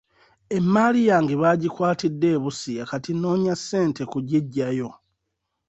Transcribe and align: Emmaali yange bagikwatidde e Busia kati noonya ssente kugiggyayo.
Emmaali 0.57 1.01
yange 1.09 1.33
bagikwatidde 1.41 2.27
e 2.35 2.37
Busia 2.43 2.83
kati 2.91 3.11
noonya 3.15 3.53
ssente 3.59 4.03
kugiggyayo. 4.11 4.89